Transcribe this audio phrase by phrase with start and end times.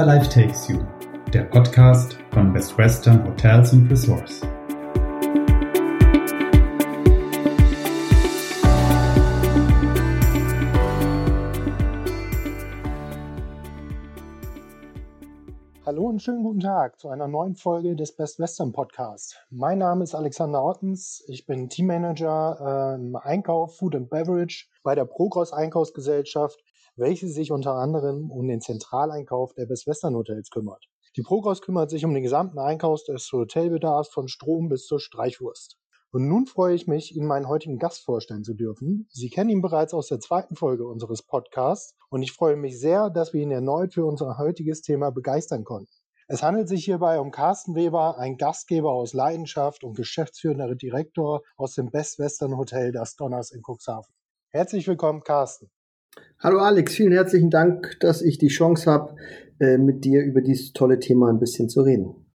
[0.00, 0.82] Wherever Life Takes You,
[1.30, 4.40] der Podcast von Best Western Hotels and Resorts.
[15.84, 19.36] Hallo und schönen guten Tag zu einer neuen Folge des Best Western Podcasts.
[19.50, 21.22] Mein Name ist Alexander Ottens.
[21.28, 26.58] Ich bin Teammanager im Einkauf Food and Beverage bei der Progress Einkaufsgesellschaft
[27.00, 30.84] welche sich unter anderem um den Zentraleinkauf der Best Western Hotels kümmert.
[31.16, 35.76] Die Progros kümmert sich um den gesamten Einkauf des Hotelbedarfs von Strom bis zur Streichwurst.
[36.12, 39.08] Und nun freue ich mich, Ihnen meinen heutigen Gast vorstellen zu dürfen.
[39.10, 43.10] Sie kennen ihn bereits aus der zweiten Folge unseres Podcasts und ich freue mich sehr,
[43.10, 45.92] dass wir ihn erneut für unser heutiges Thema begeistern konnten.
[46.28, 51.74] Es handelt sich hierbei um Carsten Weber, ein Gastgeber aus Leidenschaft und geschäftsführender Direktor aus
[51.74, 54.14] dem Best Western Hotel Das Donners in Cuxhaven.
[54.50, 55.70] Herzlich willkommen, Carsten.
[56.42, 59.14] Hallo Alex, vielen herzlichen Dank, dass ich die Chance habe,
[59.60, 62.32] äh, mit dir über dieses tolle Thema ein bisschen zu reden.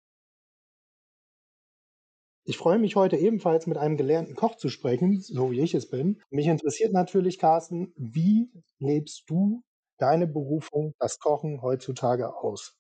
[2.45, 5.89] Ich freue mich heute ebenfalls mit einem gelernten Koch zu sprechen, so wie ich es
[5.89, 6.21] bin.
[6.31, 9.63] Mich interessiert natürlich, Carsten, wie lebst du
[9.99, 12.77] deine Berufung, das Kochen heutzutage aus?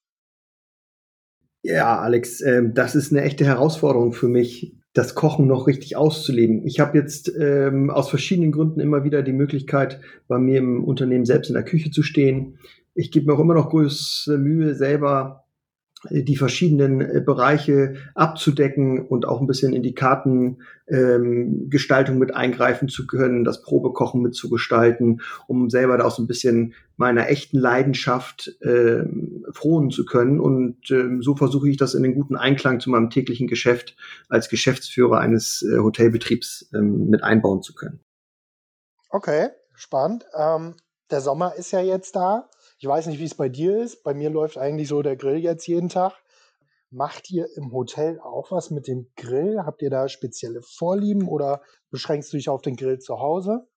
[1.62, 6.66] Ja, Alex, äh, das ist eine echte Herausforderung für mich, das Kochen noch richtig auszuleben.
[6.66, 11.24] Ich habe jetzt ähm, aus verschiedenen Gründen immer wieder die Möglichkeit, bei mir im Unternehmen
[11.24, 12.58] selbst in der Küche zu stehen.
[12.94, 15.41] Ich gebe mir auch immer noch größte Mühe, selber
[16.10, 22.88] die verschiedenen äh, Bereiche abzudecken und auch ein bisschen in die Kartengestaltung ähm, mit eingreifen
[22.88, 28.48] zu können, das Probekochen mitzugestalten, um selber da auch so ein bisschen meiner echten Leidenschaft
[28.62, 29.04] äh,
[29.52, 30.40] frohen zu können.
[30.40, 33.96] Und ähm, so versuche ich das in den guten Einklang zu meinem täglichen Geschäft
[34.28, 38.00] als Geschäftsführer eines äh, Hotelbetriebs ähm, mit einbauen zu können.
[39.08, 40.26] Okay, spannend.
[40.36, 40.74] Ähm,
[41.10, 42.48] der Sommer ist ja jetzt da.
[42.82, 44.02] Ich weiß nicht, wie es bei dir ist.
[44.02, 46.14] Bei mir läuft eigentlich so der Grill jetzt jeden Tag.
[46.90, 49.60] Macht ihr im Hotel auch was mit dem Grill?
[49.64, 51.62] Habt ihr da spezielle Vorlieben oder
[51.92, 53.68] beschränkst du dich auf den Grill zu Hause?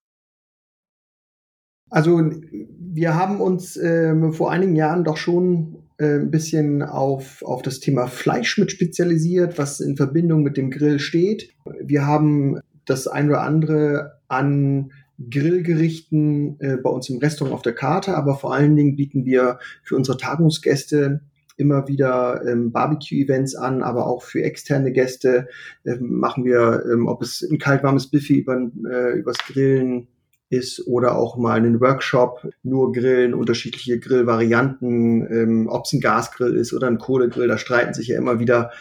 [1.92, 7.62] Also wir haben uns ähm, vor einigen Jahren doch schon äh, ein bisschen auf, auf
[7.62, 11.54] das Thema Fleisch mit spezialisiert, was in Verbindung mit dem Grill steht.
[11.80, 14.92] Wir haben das ein oder andere an
[15.30, 19.60] Grillgerichten äh, bei uns im Restaurant auf der Karte, aber vor allen Dingen bieten wir
[19.84, 21.22] für unsere Tagungsgäste
[21.58, 25.48] immer wieder ähm, Barbecue-Events an, aber auch für externe Gäste
[25.84, 28.58] äh, machen wir, ähm, ob es ein kaltwarmes Buffet über,
[28.90, 30.08] äh, übers Grillen
[30.50, 36.56] ist oder auch mal einen Workshop, nur Grillen, unterschiedliche Grillvarianten, ähm, ob es ein Gasgrill
[36.56, 38.72] ist oder ein Kohlegrill, da streiten sich ja immer wieder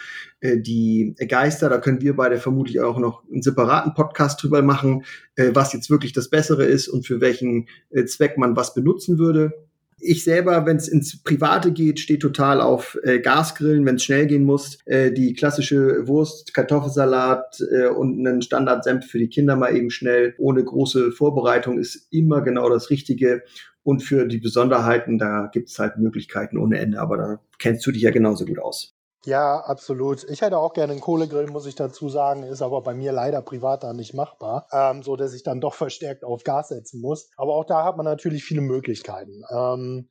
[0.40, 1.70] äh, die Geister.
[1.70, 5.04] Da können wir beide vermutlich auch noch einen separaten Podcast drüber machen,
[5.36, 9.18] äh, was jetzt wirklich das Bessere ist und für welchen äh, Zweck man was benutzen
[9.18, 9.63] würde.
[10.00, 14.26] Ich selber, wenn es ins Private geht, stehe total auf äh, Gasgrillen, wenn es schnell
[14.26, 14.78] gehen muss.
[14.86, 20.34] Äh, die klassische Wurst, Kartoffelsalat äh, und einen Standardsenf für die Kinder mal eben schnell,
[20.38, 23.42] ohne große Vorbereitung, ist immer genau das Richtige.
[23.82, 27.92] Und für die Besonderheiten, da gibt es halt Möglichkeiten ohne Ende, aber da kennst du
[27.92, 28.93] dich ja genauso gut aus.
[29.24, 30.24] Ja, absolut.
[30.28, 33.40] Ich hätte auch gerne einen Kohlegrill, muss ich dazu sagen, ist aber bei mir leider
[33.40, 37.30] privat da nicht machbar, ähm, so dass ich dann doch verstärkt auf Gas setzen muss.
[37.38, 39.42] Aber auch da hat man natürlich viele Möglichkeiten.
[39.50, 40.10] Ähm,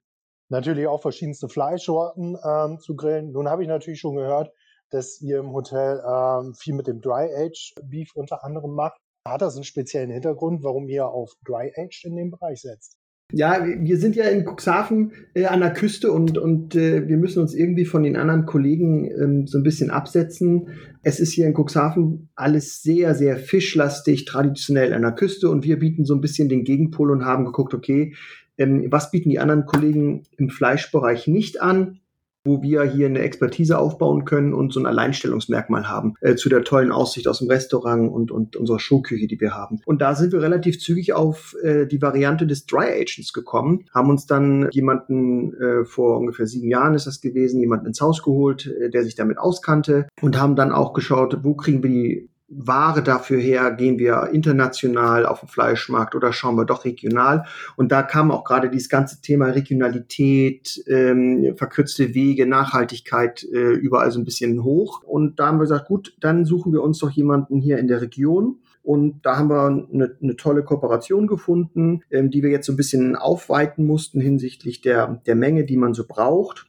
[0.49, 3.31] natürlich auch verschiedenste Fleischsorten ähm, zu grillen.
[3.31, 4.51] Nun habe ich natürlich schon gehört,
[4.89, 8.97] dass ihr im Hotel ähm, viel mit dem Dry Age Beef unter anderem macht.
[9.27, 12.97] Hat das einen speziellen Hintergrund, warum ihr auf Dry Aged in dem Bereich setzt?
[13.35, 17.39] Ja, wir sind ja in Cuxhaven äh, an der Küste und, und äh, wir müssen
[17.39, 20.67] uns irgendwie von den anderen Kollegen ähm, so ein bisschen absetzen.
[21.01, 25.79] Es ist hier in Cuxhaven alles sehr, sehr fischlastig, traditionell an der Küste und wir
[25.79, 28.13] bieten so ein bisschen den Gegenpol und haben geguckt, okay,
[28.59, 32.01] ähm, was bieten die anderen Kollegen im Fleischbereich nicht an?
[32.43, 36.63] Wo wir hier eine Expertise aufbauen können und so ein Alleinstellungsmerkmal haben äh, zu der
[36.63, 39.79] tollen Aussicht aus dem Restaurant und, und unserer Showküche, die wir haben.
[39.85, 44.09] Und da sind wir relativ zügig auf äh, die Variante des Dry Agents gekommen, haben
[44.09, 48.67] uns dann jemanden äh, vor ungefähr sieben Jahren ist das gewesen, jemanden ins Haus geholt,
[48.67, 53.03] äh, der sich damit auskannte und haben dann auch geschaut, wo kriegen wir die Ware
[53.03, 53.71] dafür her?
[53.71, 57.45] Gehen wir international auf den Fleischmarkt oder schauen wir doch regional?
[57.75, 64.11] Und da kam auch gerade dieses ganze Thema Regionalität, ähm, verkürzte Wege, Nachhaltigkeit äh, überall
[64.11, 65.03] so ein bisschen hoch.
[65.03, 68.01] Und da haben wir gesagt, gut, dann suchen wir uns doch jemanden hier in der
[68.01, 68.59] Region.
[68.83, 72.77] Und da haben wir eine, eine tolle Kooperation gefunden, ähm, die wir jetzt so ein
[72.77, 76.67] bisschen aufweiten mussten hinsichtlich der, der Menge, die man so braucht.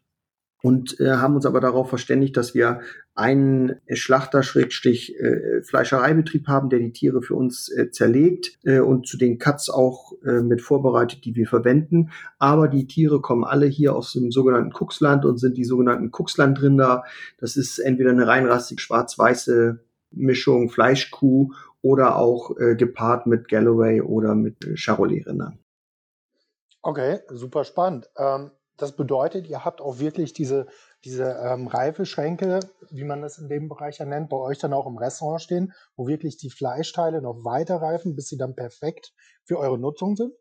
[0.64, 2.80] Und äh, haben uns aber darauf verständigt, dass wir
[3.14, 9.68] einen Schlachter-Fleischereibetrieb haben, der die Tiere für uns äh, zerlegt äh, und zu den Cuts
[9.68, 12.12] auch äh, mit vorbereitet, die wir verwenden.
[12.38, 17.04] Aber die Tiere kommen alle hier aus dem sogenannten Kuxland und sind die sogenannten Kuxlandrinder.
[17.36, 21.52] Das ist entweder eine reinrassig schwarz-weiße Mischung Fleischkuh
[21.82, 25.58] oder auch äh, gepaart mit Galloway oder mit Charolais-Rindern.
[26.80, 28.08] Okay, super spannend.
[28.16, 30.66] Ähm, das bedeutet, ihr habt auch wirklich diese
[31.04, 32.60] diese ähm, Reifeschränke,
[32.90, 35.72] wie man das in dem Bereich ja nennt, bei euch dann auch im Restaurant stehen,
[35.96, 39.12] wo wirklich die Fleischteile noch weiter reifen, bis sie dann perfekt
[39.44, 40.32] für eure Nutzung sind?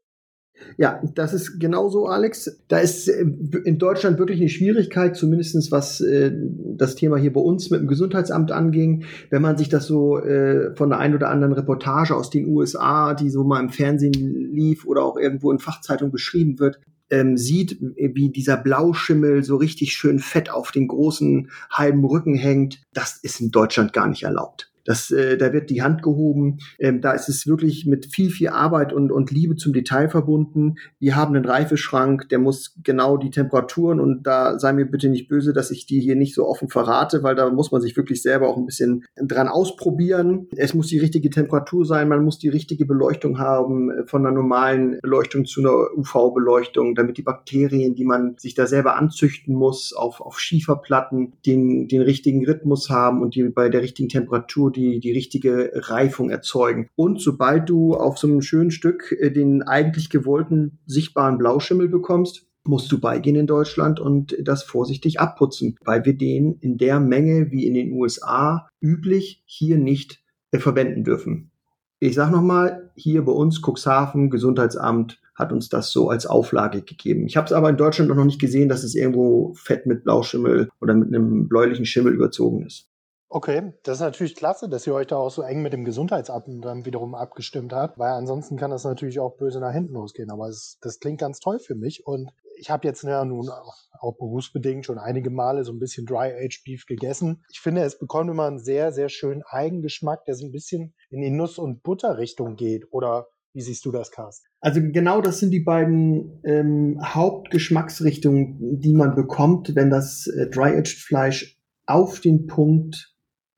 [0.78, 2.62] Ja, das ist genauso, Alex.
[2.68, 3.26] Da ist äh,
[3.66, 7.88] in Deutschland wirklich eine Schwierigkeit, zumindestens was äh, das Thema hier bei uns mit dem
[7.88, 9.06] Gesundheitsamt anging.
[9.32, 13.16] Wenn man sich das so äh, von der einen oder anderen Reportage aus den USA,
[13.16, 14.14] die so mal im Fernsehen
[14.54, 16.80] lief oder auch irgendwo in Fachzeitung beschrieben wird,
[17.14, 22.82] ähm, sieht, wie dieser Blauschimmel so richtig schön fett auf den großen halben Rücken hängt,
[22.92, 24.73] das ist in Deutschland gar nicht erlaubt.
[24.86, 26.60] Das, äh, da wird die Hand gehoben.
[26.80, 30.76] Ähm, da ist es wirklich mit viel, viel Arbeit und, und Liebe zum Detail verbunden.
[31.00, 35.28] Wir haben einen Reifeschrank, der muss genau die Temperaturen und da sei mir bitte nicht
[35.28, 38.22] böse, dass ich die hier nicht so offen verrate, weil da muss man sich wirklich
[38.22, 40.48] selber auch ein bisschen dran ausprobieren.
[40.56, 44.36] Es muss die richtige Temperatur sein, man muss die richtige Beleuchtung haben, äh, von einer
[44.36, 49.94] normalen Beleuchtung zu einer UV-Beleuchtung, damit die Bakterien, die man sich da selber anzüchten muss,
[49.94, 55.00] auf, auf Schieferplatten den, den richtigen Rhythmus haben und die bei der richtigen Temperatur die,
[55.00, 56.90] die richtige Reifung erzeugen.
[56.96, 62.48] Und sobald du auf so einem schönen Stück äh, den eigentlich gewollten sichtbaren Blauschimmel bekommst,
[62.66, 67.52] musst du beigehen in Deutschland und das vorsichtig abputzen, weil wir den in der Menge
[67.52, 71.52] wie in den USA üblich hier nicht äh, verwenden dürfen.
[72.00, 77.26] Ich sage nochmal, hier bei uns Cuxhaven, Gesundheitsamt, hat uns das so als Auflage gegeben.
[77.26, 80.70] Ich habe es aber in Deutschland noch nicht gesehen, dass es irgendwo fett mit Blauschimmel
[80.80, 82.90] oder mit einem bläulichen Schimmel überzogen ist.
[83.36, 86.64] Okay, das ist natürlich klasse, dass ihr euch da auch so eng mit dem Gesundheitsamt
[86.64, 90.30] dann wiederum abgestimmt habt, weil ansonsten kann das natürlich auch böse nach hinten losgehen.
[90.30, 94.18] Aber es, das klingt ganz toll für mich und ich habe jetzt ja nun auch
[94.20, 97.44] berufsbedingt schon einige Male so ein bisschen Dry-Aged Beef gegessen.
[97.52, 101.22] Ich finde, es bekommt immer einen sehr, sehr schönen Eigengeschmack, der so ein bisschen in
[101.22, 102.86] die Nuss- und Butterrichtung geht.
[102.92, 104.46] Oder wie siehst du das, Carsten?
[104.60, 111.00] Also genau das sind die beiden ähm, Hauptgeschmacksrichtungen, die man bekommt, wenn das äh, Dry-Aged
[111.00, 113.13] Fleisch auf den Punkt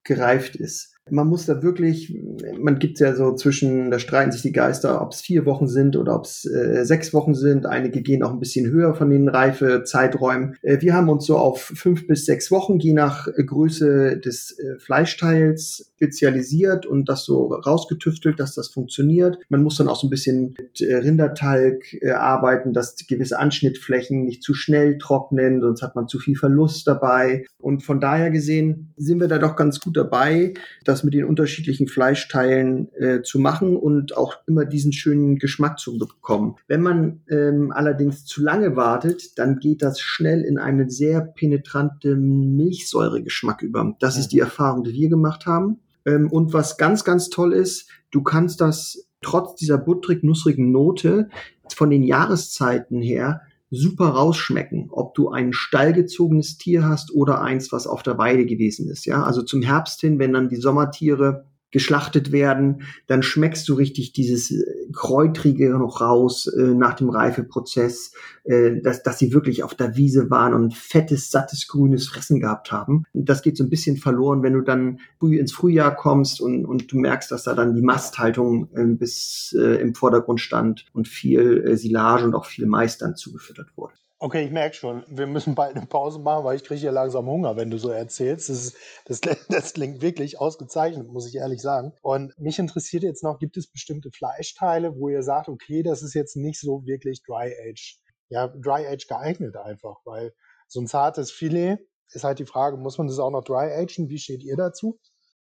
[0.06, 0.95] gereift ist.
[1.10, 2.20] Man muss da wirklich,
[2.60, 5.96] man gibt ja so zwischen, da streiten sich die Geister, ob es vier Wochen sind
[5.98, 7.68] oder ob es äh, sechs Wochen sind.
[7.68, 10.56] Einige gehen auch ein bisschen höher von den Reifezeiträumen.
[10.64, 14.58] Äh, wir haben uns so auf fünf bis sechs Wochen, je nach äh, Größe des
[14.58, 19.38] äh, Fleischteils, spezialisiert und das so rausgetüftelt, dass das funktioniert.
[19.50, 24.24] Man muss dann auch so ein bisschen mit äh, Rindertalg äh, arbeiten, dass gewisse Anschnittflächen
[24.24, 27.46] nicht zu schnell trocknen, sonst hat man zu viel Verlust dabei.
[27.60, 30.54] Und von daher gesehen sind wir da doch ganz gut dabei,
[30.84, 35.78] dass das mit den unterschiedlichen Fleischteilen äh, zu machen und auch immer diesen schönen Geschmack
[35.78, 36.56] zu bekommen.
[36.68, 42.16] Wenn man ähm, allerdings zu lange wartet, dann geht das schnell in einen sehr penetrante
[42.16, 43.96] Milchsäuregeschmack über.
[44.00, 45.80] Das ist die Erfahrung, die wir gemacht haben.
[46.06, 51.30] Ähm, und was ganz, ganz toll ist, du kannst das trotz dieser butterig-nussrigen Note
[51.76, 53.42] von den Jahreszeiten her
[53.76, 58.90] super rausschmecken, ob du ein stallgezogenes Tier hast oder eins, was auf der Weide gewesen
[58.90, 59.06] ist.
[59.06, 61.46] Ja, also zum Herbst hin, wenn dann die Sommertiere
[61.76, 68.14] geschlachtet werden, dann schmeckst du richtig dieses äh, Kräutrige noch raus äh, nach dem Reifeprozess,
[68.46, 72.72] äh, dass, dass sie wirklich auf der Wiese waren und fettes, sattes, grünes Fressen gehabt
[72.72, 73.04] haben.
[73.12, 76.64] Und das geht so ein bisschen verloren, wenn du dann früh ins Frühjahr kommst und,
[76.64, 81.62] und du merkst, dass da dann die Masthaltung äh, bis im Vordergrund stand und viel
[81.68, 83.96] äh, Silage und auch viel Mais dann zugefüttert wurde.
[84.26, 87.28] Okay, ich merke schon, wir müssen bald eine Pause machen, weil ich kriege hier langsam
[87.28, 88.50] Hunger, wenn du so erzählst.
[88.50, 91.94] Das, ist, das, das klingt wirklich ausgezeichnet, muss ich ehrlich sagen.
[92.02, 96.16] Und mich interessiert jetzt noch, gibt es bestimmte Fleischteile, wo ihr sagt, okay, das ist
[96.16, 100.34] jetzt nicht so wirklich Dry Age, ja, Dry Age geeignet einfach, weil
[100.68, 101.78] so ein zartes Filet
[102.12, 104.10] ist halt die Frage, muss man das auch noch Dry Agen?
[104.10, 104.98] Wie steht ihr dazu?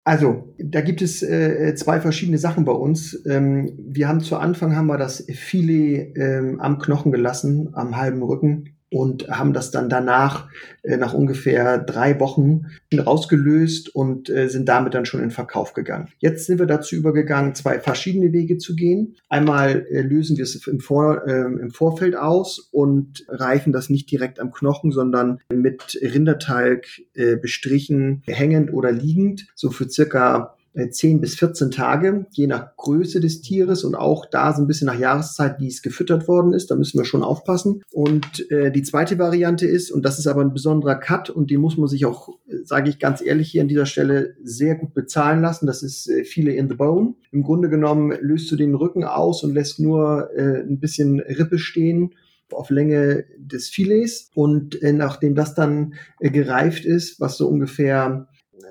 [0.04, 3.24] Also, da gibt es äh, zwei verschiedene Sachen bei uns.
[3.26, 8.22] Ähm, wir haben zu Anfang haben wir das Filet ähm, am Knochen gelassen, am halben
[8.22, 10.48] Rücken und haben das dann danach
[10.82, 16.08] äh, nach ungefähr drei Wochen rausgelöst und äh, sind damit dann schon in Verkauf gegangen.
[16.18, 19.16] Jetzt sind wir dazu übergegangen, zwei verschiedene Wege zu gehen.
[19.28, 24.10] Einmal äh, lösen wir es im, Vor, äh, im Vorfeld aus und reifen das nicht
[24.10, 31.16] direkt am Knochen, sondern mit Rindertalg äh, bestrichen, hängend oder liegend, so für circa 10
[31.16, 34.86] äh, bis 14 Tage, je nach Größe des Tieres und auch da so ein bisschen
[34.86, 36.70] nach Jahreszeit, wie es gefüttert worden ist.
[36.70, 37.82] Da müssen wir schon aufpassen.
[37.92, 41.60] Und äh, die zweite Variante ist, und das ist aber ein besonderer Cut und den
[41.60, 44.94] muss man sich auch, äh, sage ich ganz ehrlich hier an dieser Stelle, sehr gut
[44.94, 45.66] bezahlen lassen.
[45.66, 47.14] Das ist äh, Filet in the Bone.
[47.32, 51.58] Im Grunde genommen löst du den Rücken aus und lässt nur äh, ein bisschen Rippe
[51.58, 52.14] stehen
[52.52, 58.28] auf Länge des Filets und äh, nachdem das dann äh, gereift ist, was so ungefähr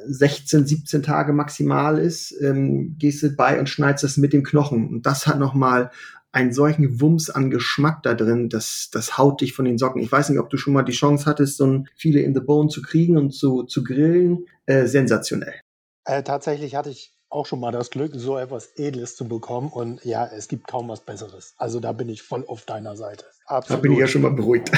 [0.09, 4.87] 16, 17 Tage maximal ist, ähm, gehst du bei und schneidest das mit dem Knochen.
[4.89, 5.91] Und das hat nochmal
[6.31, 10.01] einen solchen Wumms an Geschmack da drin, das, das haut dich von den Socken.
[10.01, 12.39] Ich weiß nicht, ob du schon mal die Chance hattest, so ein Filet in the
[12.39, 14.45] Bone zu kriegen und zu, zu grillen.
[14.65, 15.55] Äh, sensationell.
[16.05, 19.69] Äh, tatsächlich hatte ich auch schon mal das Glück, so etwas Edles zu bekommen.
[19.69, 21.53] Und ja, es gibt kaum was Besseres.
[21.57, 23.25] Also da bin ich voll auf deiner Seite.
[23.45, 23.79] Absolut.
[23.79, 24.71] Da bin ich ja schon mal beruhigt.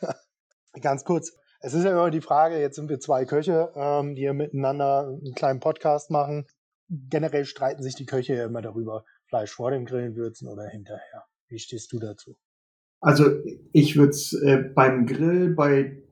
[0.80, 1.32] Ganz kurz.
[1.60, 5.08] Es ist ja immer die Frage, jetzt sind wir zwei Köche, ähm, die ja miteinander
[5.08, 6.46] einen kleinen Podcast machen.
[6.88, 11.24] Generell streiten sich die Köche ja immer darüber, Fleisch vor dem Grillen würzen oder hinterher.
[11.48, 12.36] Wie stehst du dazu?
[13.00, 13.24] Also
[13.72, 16.02] ich würde es äh, beim Grill bei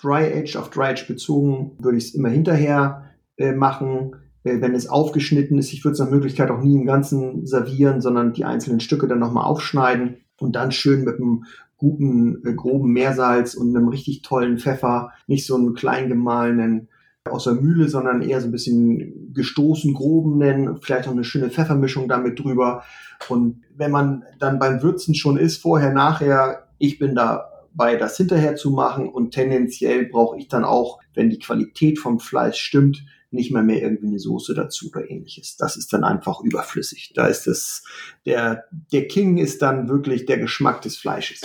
[0.00, 4.14] Dry Age auf Dry Age bezogen, würde ich es immer hinterher äh, machen
[4.48, 5.72] äh, wenn es aufgeschnitten ist.
[5.72, 9.18] Ich würde es nach Möglichkeit auch nie im Ganzen servieren, sondern die einzelnen Stücke dann
[9.18, 11.44] nochmal aufschneiden und dann schön mit einem
[11.78, 16.88] guten, äh, groben Meersalz und einem richtig tollen Pfeffer, nicht so einen klein gemahlenen
[17.24, 21.50] aus der Mühle, sondern eher so ein bisschen gestoßen, groben nennen, vielleicht auch eine schöne
[21.50, 22.84] Pfeffermischung damit drüber.
[23.28, 28.56] Und wenn man dann beim Würzen schon ist, vorher, nachher, ich bin dabei, das hinterher
[28.56, 33.52] zu machen und tendenziell brauche ich dann auch, wenn die Qualität vom Fleisch stimmt, nicht
[33.52, 35.56] mehr mehr irgendwie eine Soße dazu oder ähnliches.
[35.56, 37.12] Das ist dann einfach überflüssig.
[37.14, 37.84] Da ist es,
[38.24, 41.42] der, der King ist dann wirklich der Geschmack des Fleisches.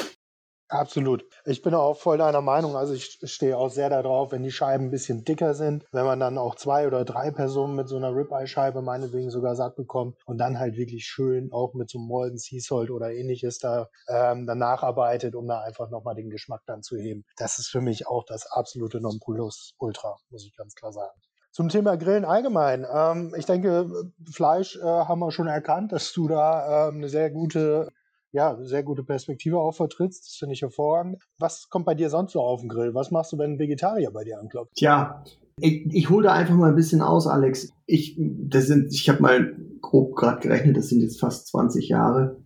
[0.74, 1.24] Absolut.
[1.46, 2.75] Ich bin auch voll deiner Meinung.
[2.75, 6.20] Also ich stehe auch sehr darauf, wenn die Scheiben ein bisschen dicker sind, wenn man
[6.20, 10.39] dann auch zwei oder drei Personen mit so einer Ribeye-Scheibe meinetwegen sogar satt bekommt und
[10.39, 14.58] dann halt wirklich schön auch mit so einem Molden Sea oder ähnliches da ähm, dann
[14.58, 17.24] nacharbeitet, um da einfach nochmal den Geschmack dann zu heben.
[17.38, 21.13] Das ist für mich auch das absolute Nonplusultra, muss ich ganz klar sagen.
[21.51, 22.84] Zum Thema Grillen allgemein.
[22.92, 23.88] Ähm, ich denke,
[24.32, 27.89] Fleisch äh, haben wir schon erkannt, dass du da ähm, eine sehr gute,
[28.34, 30.25] ja, sehr gute Perspektive auch vertrittst.
[30.25, 31.22] Das finde ich hervorragend.
[31.38, 32.94] Was kommt bei dir sonst so auf den Grill?
[32.96, 34.74] Was machst du, wenn ein Vegetarier bei dir anklopft?
[34.75, 35.24] Tja,
[35.60, 37.72] ich, ich hole da einfach mal ein bisschen aus, Alex.
[37.86, 42.38] Ich, ich habe mal grob gerade gerechnet, das sind jetzt fast 20 Jahre.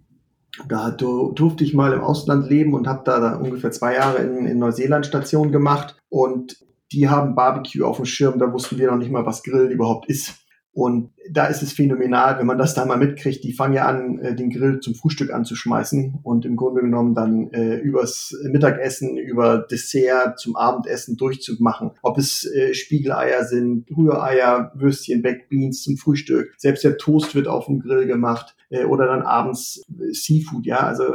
[0.67, 4.45] Da durfte ich mal im Ausland leben und habe da, da ungefähr zwei Jahre in,
[4.45, 5.95] in Neuseeland Station gemacht.
[6.09, 9.71] Und die haben Barbecue auf dem Schirm, da wussten wir noch nicht mal, was Grillen
[9.71, 10.35] überhaupt ist.
[10.77, 13.43] Und da ist es phänomenal, wenn man das da mal mitkriegt.
[13.43, 17.49] Die fangen ja an, äh, den Grill zum Frühstück anzuschmeißen und im Grunde genommen dann
[17.51, 21.93] äh, übers Mittagessen, über Dessert zum Abendessen durchzumachen.
[22.03, 26.53] Ob es äh, Spiegeleier sind, Rühreier, Würstchen, Backbeans zum Frühstück.
[26.57, 30.67] Selbst der Toast wird auf dem Grill gemacht äh, oder dann abends äh, Seafood.
[30.67, 31.05] Ja, also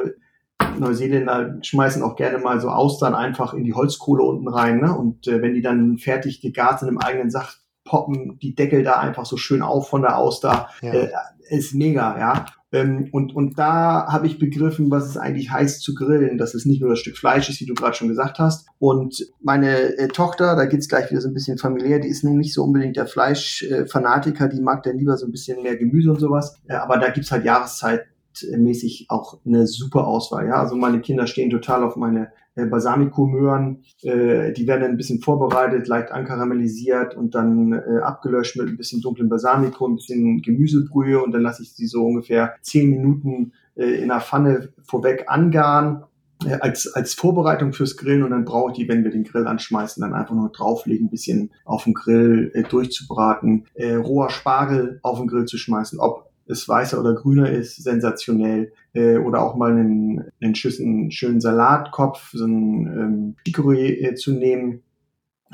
[0.77, 4.81] Neuseeländer schmeißen auch gerne mal so Austern einfach in die Holzkohle unten rein.
[4.81, 4.93] Ne?
[4.93, 8.99] Und äh, wenn die dann fertig gegart sind im eigenen Saft, poppen die Deckel da
[8.99, 10.69] einfach so schön auf von der Auster.
[10.83, 10.93] Ja.
[10.93, 11.09] Äh,
[11.49, 12.47] ist mega, ja.
[12.73, 16.65] Ähm, und, und da habe ich begriffen, was es eigentlich heißt zu grillen, dass es
[16.65, 18.67] nicht nur das Stück Fleisch ist, wie du gerade schon gesagt hast.
[18.79, 22.39] Und meine äh, Tochter, da geht's gleich wieder so ein bisschen familiär, die ist nun
[22.39, 26.21] nicht so unbedingt der Fleischfanatiker, die mag dann lieber so ein bisschen mehr Gemüse und
[26.21, 26.59] sowas.
[26.67, 28.07] Äh, aber da gibt's halt Jahreszeit
[28.57, 30.47] mäßig auch eine super Auswahl.
[30.47, 33.83] Ja, also meine Kinder stehen total auf meine äh, Balsamico-Möhren.
[34.03, 39.01] Äh, die werden ein bisschen vorbereitet, leicht ankaramellisiert und dann äh, abgelöscht mit ein bisschen
[39.01, 44.03] dunklem Balsamico, ein bisschen Gemüsebrühe und dann lasse ich sie so ungefähr zehn Minuten äh,
[44.03, 46.05] in der Pfanne vorweg angaren
[46.45, 49.47] äh, als, als Vorbereitung fürs Grillen und dann brauche ich die, wenn wir den Grill
[49.47, 55.01] anschmeißen, dann einfach nur drauflegen, ein bisschen auf dem Grill äh, durchzubraten, äh, roher Spargel
[55.03, 58.73] auf den Grill zu schmeißen, ob es weißer oder grüner ist, sensationell.
[58.95, 64.33] Äh, oder auch mal einen, einen, Schüssen, schönen Salatkopf, so einen ähm, Chicorée äh, zu
[64.33, 64.83] nehmen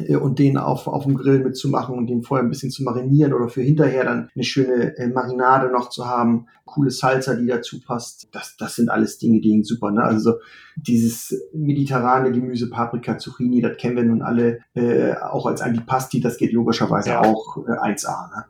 [0.00, 3.32] äh, und den auf, auf dem Grill mitzumachen und den vorher ein bisschen zu marinieren
[3.32, 7.80] oder für hinterher dann eine schöne äh, Marinade noch zu haben, coole Salsa, die dazu
[7.80, 8.28] passt.
[8.32, 9.90] Das, das sind alles Dinge, die gehen super.
[9.90, 10.02] Ne?
[10.02, 10.34] Also
[10.76, 16.36] dieses mediterrane Gemüse, Paprika, Zucchini, das kennen wir nun alle äh, auch als Antipasti, das
[16.36, 17.20] geht logischerweise ja.
[17.22, 18.30] auch äh, 1A.
[18.30, 18.44] Ne?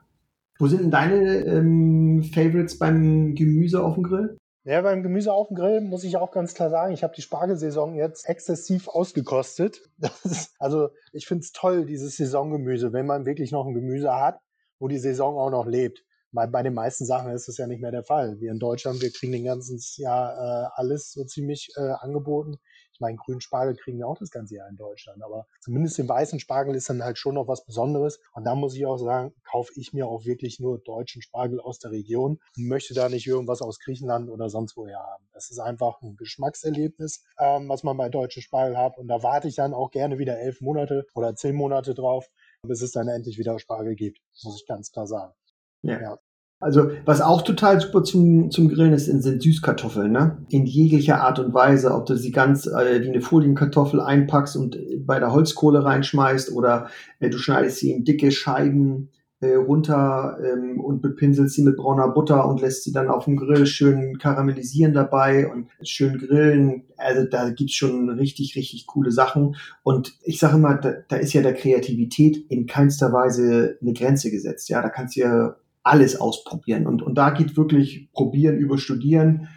[0.59, 4.37] Wo sind denn deine ähm, Favorites beim Gemüse auf dem Grill?
[4.65, 7.23] Ja, beim Gemüse auf dem Grill muss ich auch ganz klar sagen, ich habe die
[7.23, 9.81] Spargelsaison jetzt exzessiv ausgekostet.
[10.25, 14.41] Ist, also ich finde es toll, dieses Saisongemüse, wenn man wirklich noch ein Gemüse hat,
[14.81, 16.05] wo die Saison auch noch lebt.
[16.33, 18.41] Bei, bei den meisten Sachen ist das ja nicht mehr der Fall.
[18.41, 22.59] Wir in Deutschland, wir kriegen den ganzen Jahr äh, alles so ziemlich äh, angeboten
[22.99, 26.09] Ich meine, grünen Spargel kriegen wir auch das ganze Jahr in Deutschland, aber zumindest den
[26.09, 28.19] weißen Spargel ist dann halt schon noch was Besonderes.
[28.33, 31.79] Und da muss ich auch sagen, kaufe ich mir auch wirklich nur deutschen Spargel aus
[31.79, 35.29] der Region und möchte da nicht irgendwas aus Griechenland oder sonst woher haben.
[35.33, 38.99] Das ist einfach ein Geschmackserlebnis, ähm, was man bei deutschen Spargel hat.
[38.99, 42.27] Und da warte ich dann auch gerne wieder elf Monate oder zehn Monate drauf,
[42.63, 45.35] bis es dann endlich wieder Spargel gibt, muss ich ganz klar sagen.
[45.83, 46.01] Ja.
[46.01, 46.19] ja.
[46.61, 50.39] Also, was auch total super zum, zum Grillen ist, sind Süßkartoffeln, ne?
[50.49, 54.77] In jeglicher Art und Weise, ob du sie ganz äh, wie eine Folienkartoffel einpackst und
[55.07, 56.89] bei der Holzkohle reinschmeißt oder
[57.21, 59.11] äh, du schneidest sie in dicke Scheiben
[59.41, 63.37] äh, runter ähm, und bepinselst sie mit brauner Butter und lässt sie dann auf dem
[63.37, 66.87] Grill schön karamellisieren dabei und schön grillen.
[66.97, 69.55] Also da gibt's schon richtig, richtig coole Sachen.
[69.85, 74.33] Und ich sage immer, da, da ist ja der Kreativität in keinster Weise eine Grenze
[74.33, 74.69] gesetzt.
[74.71, 76.87] Ja, da kannst du ja alles ausprobieren.
[76.87, 79.49] Und, und da geht wirklich probieren über studieren.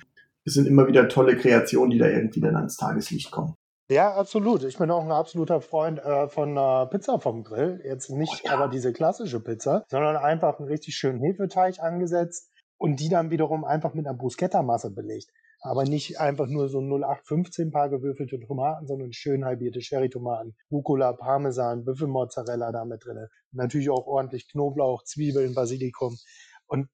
[0.46, 3.56] Es sind immer wieder tolle Kreationen, die da irgendwie dann ans Tageslicht kommen.
[3.92, 4.64] Ja, absolut.
[4.64, 7.82] Ich bin auch ein absoluter Freund äh, von äh, Pizza vom Grill.
[7.84, 8.54] Jetzt nicht oh, ja.
[8.54, 13.66] aber diese klassische Pizza, sondern einfach einen richtig schönen Hefeteig angesetzt und die dann wiederum
[13.66, 15.28] einfach mit einer Bruschetta-Masse belegt.
[15.62, 21.86] Aber nicht einfach nur so 0815 paar gewürfelte Tomaten, sondern schön halbierte Cherry-Tomaten, Rucola, Parmesan,
[21.86, 23.28] Büffelmozzarella da mit drin.
[23.52, 26.18] Natürlich auch ordentlich Knoblauch, Zwiebeln, Basilikum.
[26.66, 26.90] Und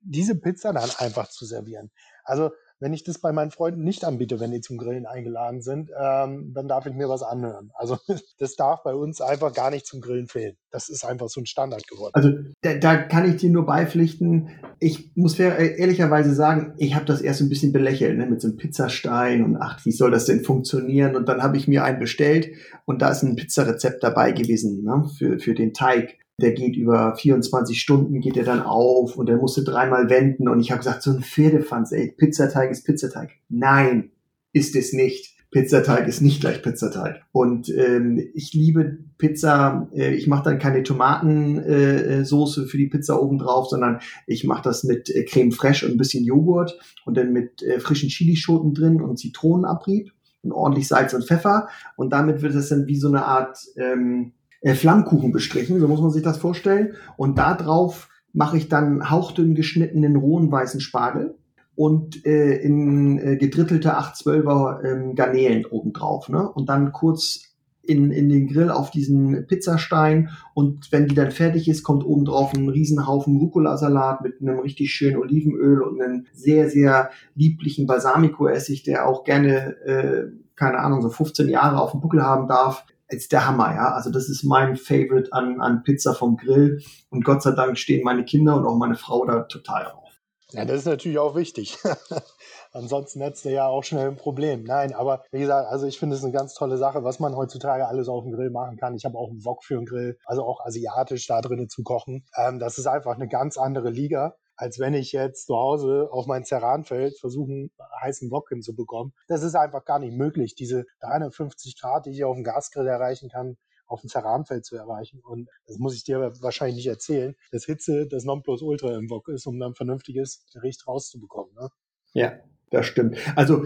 [0.00, 1.90] diese Pizza dann einfach zu servieren.
[2.24, 5.90] Also wenn ich das bei meinen Freunden nicht anbiete, wenn die zum Grillen eingeladen sind,
[5.98, 7.70] ähm, dann darf ich mir was anhören.
[7.74, 7.98] Also
[8.38, 10.56] das darf bei uns einfach gar nicht zum Grillen fehlen.
[10.70, 12.12] Das ist einfach so ein Standard geworden.
[12.14, 12.30] Also
[12.62, 14.48] da, da kann ich dir nur beipflichten.
[14.78, 18.40] Ich muss fair, äh, ehrlicherweise sagen, ich habe das erst ein bisschen belächelt ne, mit
[18.40, 21.16] so einem Pizzastein und ach, wie soll das denn funktionieren?
[21.16, 22.48] Und dann habe ich mir einen bestellt
[22.86, 27.14] und da ist ein Pizzarezept dabei gewesen ne, für, für den Teig der geht über
[27.14, 31.02] 24 Stunden, geht er dann auf und er musste dreimal wenden und ich habe gesagt,
[31.02, 33.30] so ein Pferdefanz, ey, Pizzateig ist Pizzateig.
[33.48, 34.10] Nein,
[34.52, 35.36] ist es nicht.
[35.50, 37.22] Pizzateig ist nicht gleich Pizzateig.
[37.32, 39.88] Und ähm, ich liebe Pizza.
[39.92, 44.84] Äh, ich mache dann keine Tomatensoße äh, für die Pizza obendrauf, sondern ich mache das
[44.84, 49.00] mit äh, Creme fraiche und ein bisschen Joghurt und dann mit äh, frischen Chilischoten drin
[49.00, 51.68] und Zitronenabrieb und ordentlich Salz und Pfeffer.
[51.96, 56.00] Und damit wird es dann wie so eine Art ähm, äh, Flammkuchen bestrichen, so muss
[56.00, 56.94] man sich das vorstellen.
[57.16, 61.36] Und da drauf mache ich dann hauchdünn geschnittenen rohen weißen Spargel
[61.74, 66.28] und äh, in äh, gedrittelte 812er ähm, Garnelen obendrauf.
[66.28, 66.48] Ne?
[66.48, 67.50] Und dann kurz
[67.82, 72.52] in, in den Grill auf diesen Pizzastein und wenn die dann fertig ist, kommt obendrauf
[72.52, 79.08] ein Riesenhaufen Rucola-Salat mit einem richtig schönen Olivenöl und einem sehr, sehr lieblichen Balsamico-Essig, der
[79.08, 83.46] auch gerne, äh, keine Ahnung, so 15 Jahre auf dem Buckel haben darf ist der
[83.46, 83.92] Hammer, ja.
[83.92, 86.82] Also das ist mein Favorite an, an Pizza vom Grill.
[87.10, 90.10] Und Gott sei Dank stehen meine Kinder und auch meine Frau da total drauf.
[90.52, 91.78] Ja, das ist natürlich auch wichtig.
[92.72, 94.64] Ansonsten hättest du ja auch schnell ein Problem.
[94.64, 97.86] Nein, aber wie gesagt, also ich finde es eine ganz tolle Sache, was man heutzutage
[97.86, 98.94] alles auf dem Grill machen kann.
[98.94, 102.24] Ich habe auch einen Wok für den Grill, also auch asiatisch da drinnen zu kochen.
[102.36, 106.26] Ähm, das ist einfach eine ganz andere Liga als wenn ich jetzt zu Hause auf
[106.26, 107.70] mein Ceranfeld versuche,
[108.02, 109.14] heißen Wok hinzubekommen.
[109.26, 113.30] Das ist einfach gar nicht möglich, diese 350 Grad, die ich auf dem Gasgrill erreichen
[113.30, 115.20] kann, auf dem Ceranfeld zu erreichen.
[115.24, 119.46] Und das muss ich dir wahrscheinlich nicht erzählen, dass Hitze das Nonplusultra im Wok ist,
[119.46, 121.54] um dann vernünftiges Gericht rauszubekommen.
[121.54, 121.70] Ne?
[122.12, 122.34] Ja,
[122.70, 123.16] das stimmt.
[123.36, 123.64] Also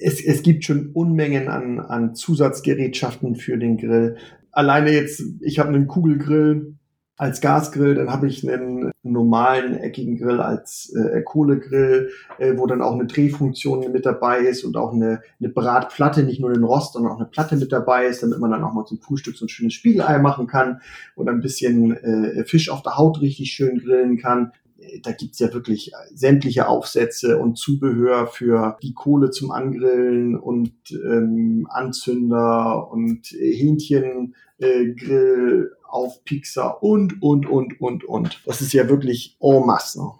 [0.00, 4.18] es, es gibt schon Unmengen an, an Zusatzgerätschaften für den Grill.
[4.52, 6.77] Alleine jetzt, ich habe einen Kugelgrill,
[7.18, 12.80] als Gasgrill, dann habe ich einen normalen eckigen Grill als äh, Kohlegrill, äh, wo dann
[12.80, 16.92] auch eine Drehfunktion mit dabei ist und auch eine, eine Bratplatte, nicht nur den Rost,
[16.92, 19.46] sondern auch eine Platte mit dabei ist, damit man dann auch mal zum Frühstück so
[19.46, 20.80] ein schönes Spiegelei machen kann
[21.16, 24.52] oder ein bisschen äh, Fisch auf der Haut richtig schön grillen kann
[25.02, 31.66] da gibt's ja wirklich sämtliche Aufsätze und Zubehör für die Kohle zum Angrillen und ähm,
[31.70, 38.42] Anzünder und Hähnchengrill äh, auf Pixar und, und, und, und, und.
[38.46, 40.02] Das ist ja wirklich en masse.
[40.02, 40.12] Ne?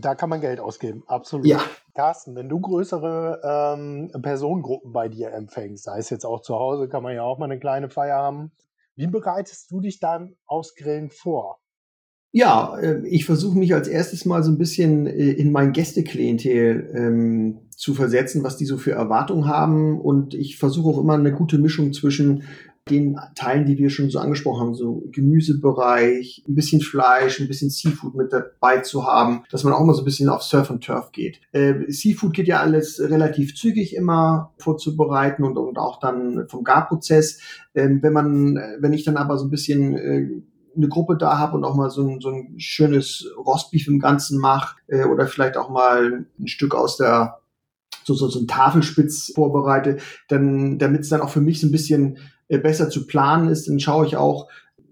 [0.00, 1.46] Da kann man Geld ausgeben, absolut.
[1.46, 1.60] Ja.
[1.94, 3.40] Carsten, wenn du größere
[3.78, 7.38] ähm, Personengruppen bei dir empfängst, sei es jetzt auch zu Hause, kann man ja auch
[7.38, 8.52] mal eine kleine Feier haben.
[8.96, 11.60] Wie bereitest du dich dann aufs Grillen vor?
[12.36, 16.90] Ja, äh, ich versuche mich als erstes mal so ein bisschen äh, in mein Gästeklientel
[16.94, 19.98] ähm, zu versetzen, was die so für Erwartungen haben.
[19.98, 22.42] Und ich versuche auch immer eine gute Mischung zwischen
[22.90, 27.70] den Teilen, die wir schon so angesprochen haben, so Gemüsebereich, ein bisschen Fleisch, ein bisschen
[27.70, 30.84] Seafood mit dabei zu haben, dass man auch mal so ein bisschen auf Surf und
[30.84, 31.40] Turf geht.
[31.52, 37.40] Äh, Seafood geht ja alles relativ zügig immer vorzubereiten und, und auch dann vom Garprozess.
[37.74, 40.28] Ähm, wenn man, wenn ich dann aber so ein bisschen äh,
[40.76, 44.38] eine Gruppe da habe und auch mal so ein, so ein schönes Rostbeef im Ganzen
[44.38, 47.40] mache äh, oder vielleicht auch mal ein Stück aus der
[48.04, 51.72] so, so, so ein Tafelspitz vorbereite, dann, damit es dann auch für mich so ein
[51.72, 54.48] bisschen äh, besser zu planen ist, dann schaue ich auch,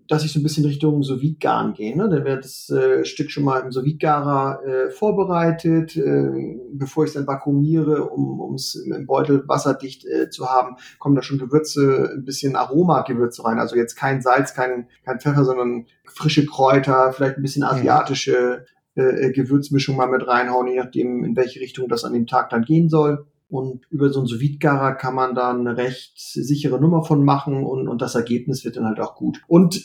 [0.09, 1.97] dass ich so ein bisschen Richtung sous garen gehe.
[1.97, 2.09] Ne?
[2.09, 7.09] Dann wird das äh, Stück schon mal im sous garer äh, vorbereitet, äh, bevor ich
[7.09, 12.13] es dann vakuumiere, um es im Beutel wasserdicht äh, zu haben, kommen da schon Gewürze,
[12.17, 13.59] ein bisschen Aromagewürze rein.
[13.59, 17.69] Also jetzt kein Salz, kein, kein Pfeffer, sondern frische Kräuter, vielleicht ein bisschen mhm.
[17.69, 22.51] asiatische äh, Gewürzmischung mal mit reinhauen, je nachdem, in welche Richtung das an dem Tag
[22.51, 23.27] dann gehen soll.
[23.49, 27.89] Und über so ein sous kann man da eine recht sichere Nummer von machen und,
[27.89, 29.43] und das Ergebnis wird dann halt auch gut.
[29.47, 29.85] Und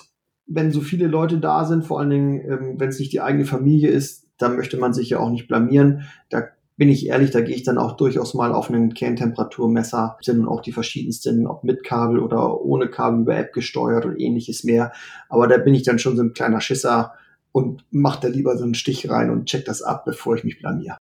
[0.49, 3.45] wenn so viele Leute da sind, vor allen Dingen, ähm, wenn es nicht die eigene
[3.45, 6.03] Familie ist, dann möchte man sich ja auch nicht blamieren.
[6.29, 6.43] Da
[6.75, 10.61] bin ich ehrlich, da gehe ich dann auch durchaus mal auf einen Kerntemperaturmesser, sind auch
[10.61, 14.93] die verschiedensten, ob mit Kabel oder ohne Kabel über App gesteuert und ähnliches mehr.
[15.27, 17.13] Aber da bin ich dann schon so ein kleiner Schisser
[17.51, 20.59] und mache da lieber so einen Stich rein und check das ab, bevor ich mich
[20.59, 20.97] blamier.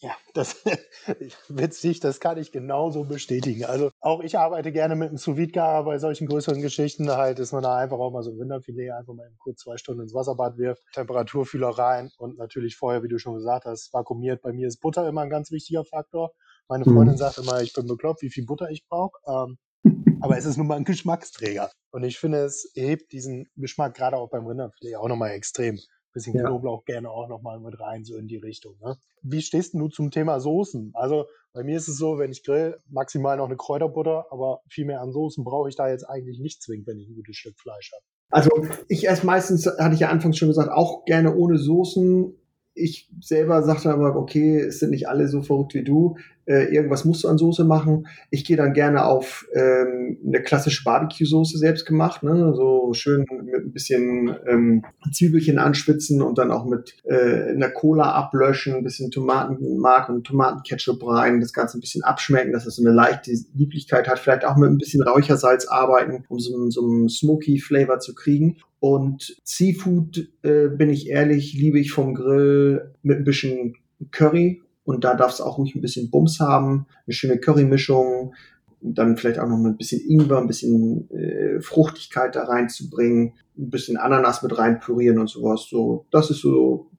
[0.00, 0.64] Ja, das
[1.48, 3.64] witzig, das kann ich genauso bestätigen.
[3.64, 7.10] Also auch ich arbeite gerne mit einem sous bei solchen größeren Geschichten.
[7.10, 10.02] Halt, dass man da einfach auch mal so ein Rinderfilet einfach mal kurz zwei Stunden
[10.02, 14.40] ins Wasserbad wirft, Temperaturfühler rein und natürlich vorher, wie du schon gesagt hast, vakuumiert.
[14.40, 16.32] Bei mir ist Butter immer ein ganz wichtiger Faktor.
[16.68, 17.18] Meine Freundin mhm.
[17.18, 19.18] sagt immer, ich bin bekloppt, wie viel Butter ich brauche.
[19.26, 19.58] Ähm,
[20.20, 21.72] aber es ist nun mal ein Geschmacksträger.
[21.90, 25.80] Und ich finde, es hebt diesen Geschmack gerade auch beim Rinderfilet auch nochmal extrem
[26.18, 26.46] bisschen ja.
[26.46, 28.74] Knoblauch gerne auch nochmal mit rein, so in die Richtung.
[28.80, 28.96] Ne?
[29.22, 30.92] Wie stehst du zum Thema Soßen?
[30.94, 34.84] Also bei mir ist es so, wenn ich grill, maximal noch eine Kräuterbutter, aber viel
[34.84, 37.58] mehr an Soßen brauche ich da jetzt eigentlich nicht zwingend, wenn ich ein gutes Stück
[37.58, 38.04] Fleisch habe.
[38.30, 38.50] Also
[38.88, 42.34] ich esse meistens, hatte ich ja anfangs schon gesagt, auch gerne ohne Soßen.
[42.74, 46.16] Ich selber sagte aber, okay, es sind nicht alle so verrückt wie du
[46.48, 48.06] äh, irgendwas musst du an Soße machen.
[48.30, 52.54] Ich gehe dann gerne auf ähm, eine klassische Barbecue-Soße selbst gemacht, ne?
[52.56, 58.12] so schön mit ein bisschen ähm, Zwiebelchen anschwitzen und dann auch mit äh, einer Cola
[58.12, 62.82] ablöschen, ein bisschen Tomatenmark und Tomatenketchup rein, das Ganze ein bisschen abschmecken, dass es so
[62.82, 67.10] eine leichte Lieblichkeit hat, vielleicht auch mit ein bisschen Räuchersalz arbeiten, um so, so einen
[67.10, 68.56] smoky Flavor zu kriegen.
[68.80, 73.74] Und Seafood, äh, bin ich ehrlich, liebe ich vom Grill mit ein bisschen
[74.12, 78.32] Curry und da darf es auch ruhig ein bisschen Bums haben, eine schöne Currymischung,
[78.80, 83.98] dann vielleicht auch noch ein bisschen Ingwer, ein bisschen äh, Fruchtigkeit da reinzubringen, ein bisschen
[83.98, 85.66] Ananas mit rein pürieren und sowas.
[85.68, 86.90] So, das ist so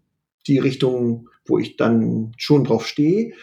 [0.46, 3.34] die Richtung, wo ich dann schon drauf stehe.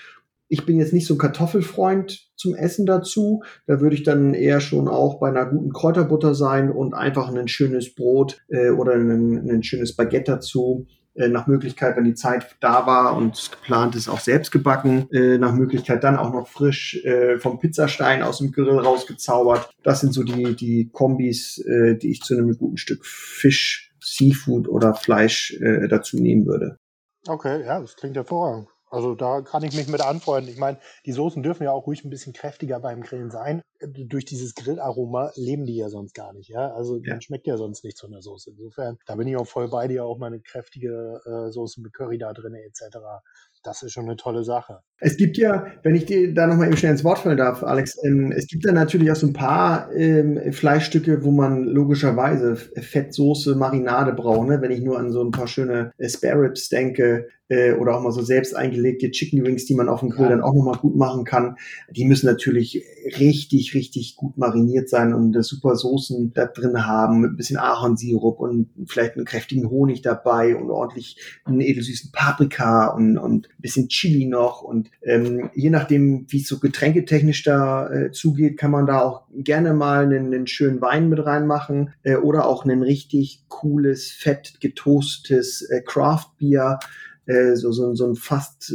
[0.46, 3.42] Ich bin jetzt nicht so ein Kartoffelfreund zum Essen dazu.
[3.66, 7.48] Da würde ich dann eher schon auch bei einer guten Kräuterbutter sein und einfach ein
[7.48, 10.86] schönes Brot äh, oder ein, ein schönes Baguette dazu
[11.28, 15.52] nach Möglichkeit, wenn die Zeit da war und geplant ist, auch selbst gebacken, äh, nach
[15.52, 19.70] Möglichkeit dann auch noch frisch äh, vom Pizzastein aus dem Grill rausgezaubert.
[19.82, 24.68] Das sind so die, die Kombis, äh, die ich zu einem guten Stück Fisch, Seafood
[24.68, 26.78] oder Fleisch äh, dazu nehmen würde.
[27.26, 28.68] Okay, ja, das klingt hervorragend.
[28.96, 30.50] Also da kann ich mich mit anfreunden.
[30.50, 33.60] Ich meine, die Soßen dürfen ja auch ruhig ein bisschen kräftiger beim Grillen sein.
[33.80, 36.48] Durch dieses Grillaroma leben die ja sonst gar nicht.
[36.48, 36.72] Ja?
[36.72, 37.12] Also ja.
[37.12, 38.50] man schmeckt ja sonst nichts von der Soße.
[38.50, 41.92] Insofern, da bin ich auch voll bei dir, auch mal eine kräftige äh, Soße mit
[41.92, 42.96] Curry da drin etc
[43.66, 44.80] das ist schon eine tolle Sache.
[44.98, 48.02] Es gibt ja, wenn ich dir da nochmal eben schnell ins Wort fallen darf, Alex,
[48.04, 53.56] ähm, es gibt da natürlich auch so ein paar ähm, Fleischstücke, wo man logischerweise Fettsoße,
[53.56, 54.48] Marinade braucht.
[54.48, 54.60] Ne?
[54.62, 58.02] Wenn ich nur an so ein paar schöne äh, Spare Ribs denke äh, oder auch
[58.02, 60.30] mal so selbst eingelegte Chicken Wings, die man auf dem Grill ja.
[60.30, 61.56] dann auch nochmal gut machen kann,
[61.90, 62.84] die müssen natürlich
[63.18, 67.58] richtig, richtig gut mariniert sein und das super Soßen da drin haben, mit ein bisschen
[67.58, 73.62] Ahornsirup und vielleicht einen kräftigen Honig dabei und ordentlich einen edelsüßen Paprika und, und ein
[73.62, 78.70] bisschen Chili noch und ähm, je nachdem, wie es so getränketechnisch da äh, zugeht, kann
[78.70, 82.82] man da auch gerne mal einen, einen schönen Wein mit reinmachen äh, oder auch ein
[82.82, 86.78] richtig cooles, fett getoastetes äh, Craft Beer
[87.26, 88.74] äh, so, so, so ein fast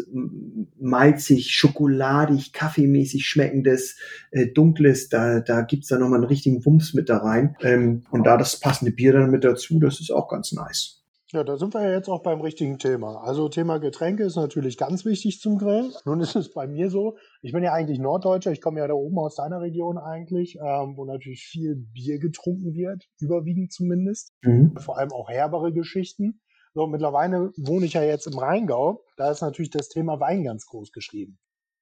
[0.79, 3.97] malzig, schokoladig, kaffeemäßig schmeckendes,
[4.31, 7.55] äh, dunkles, da, da gibt's da nochmal einen richtigen Wumms mit da rein.
[7.61, 11.01] Ähm, und da das passende Bier dann mit dazu, das ist auch ganz nice.
[11.33, 13.23] Ja, da sind wir ja jetzt auch beim richtigen Thema.
[13.23, 15.93] Also Thema Getränke ist natürlich ganz wichtig zum Grillen.
[16.05, 18.93] Nun ist es bei mir so, ich bin ja eigentlich Norddeutscher, ich komme ja da
[18.93, 24.33] oben aus deiner Region eigentlich, ähm, wo natürlich viel Bier getrunken wird, überwiegend zumindest.
[24.41, 24.75] Mhm.
[24.77, 26.41] Vor allem auch herbere Geschichten.
[26.73, 29.03] So, mittlerweile wohne ich ja jetzt im Rheingau.
[29.17, 31.37] Da ist natürlich das Thema Wein ganz groß geschrieben.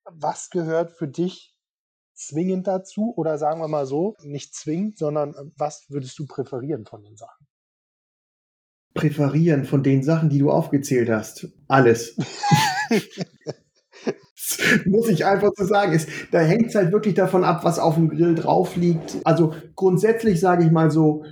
[0.05, 1.53] Was gehört für dich
[2.13, 3.13] zwingend dazu?
[3.15, 7.15] Oder sagen wir mal so, nicht zwingend, sondern äh, was würdest du präferieren von den
[7.15, 7.47] Sachen?
[8.95, 11.47] Präferieren von den Sachen, die du aufgezählt hast.
[11.67, 12.17] Alles.
[14.85, 15.93] muss ich einfach so sagen.
[15.93, 19.17] Ist, da hängt es halt wirklich davon ab, was auf dem Grill drauf liegt.
[19.23, 21.23] Also grundsätzlich sage ich mal so,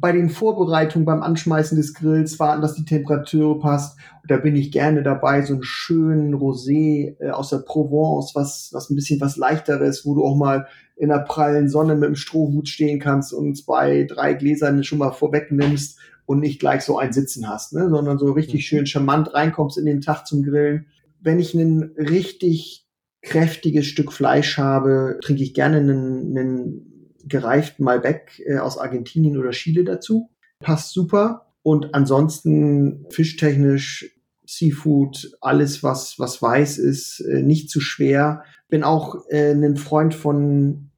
[0.00, 3.98] bei den Vorbereitungen, beim Anschmeißen des Grills warten, dass die Temperatur passt.
[4.22, 8.70] Und da bin ich gerne dabei, so einen schönen Rosé äh, aus der Provence, was,
[8.72, 12.16] was ein bisschen was leichteres, wo du auch mal in der prallen Sonne mit dem
[12.16, 17.12] Strohhut stehen kannst und zwei, drei Gläser schon mal vorwegnimmst und nicht gleich so ein
[17.12, 17.88] Sitzen hast, ne?
[17.88, 18.64] sondern so richtig mhm.
[18.64, 20.86] schön charmant reinkommst in den Tag zum Grillen.
[21.20, 22.86] Wenn ich ein richtig
[23.22, 26.95] kräftiges Stück Fleisch habe, trinke ich gerne einen, einen
[27.26, 30.30] gereiften Malbec äh, aus Argentinien oder Chile dazu.
[30.60, 31.52] Passt super.
[31.62, 38.44] Und ansonsten fischtechnisch Seafood, alles was, was weiß ist, äh, nicht zu schwer.
[38.68, 40.90] Bin auch äh, ein Freund von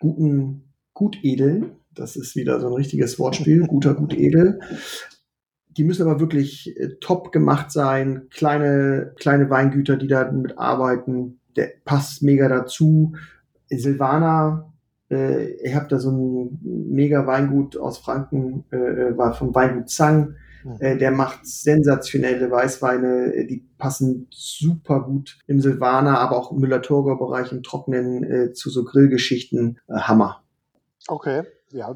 [0.00, 1.72] guten Gutedeln.
[1.94, 4.60] Das ist wieder so ein richtiges Wortspiel, guter Gutedel.
[5.70, 8.26] Die müssen aber wirklich äh, top gemacht sein.
[8.30, 11.40] Kleine, kleine Weingüter, die da mitarbeiten.
[11.56, 13.14] Der passt mega dazu.
[13.70, 14.73] Silvana,
[15.14, 19.88] äh, ich habe da so ein mega Weingut aus Franken, äh, äh war vom Weingut
[19.90, 20.34] Zang
[20.78, 26.58] äh, der macht sensationelle Weißweine, äh, die passen super gut im Silvaner, aber auch im
[26.58, 29.78] Müller-Thurgau-Bereich im Trockenen äh, zu so Grillgeschichten.
[29.88, 30.42] Hammer.
[31.06, 31.92] Okay, ja,